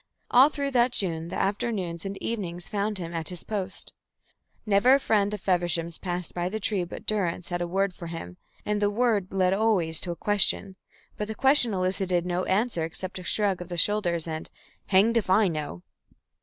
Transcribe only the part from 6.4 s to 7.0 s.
the tree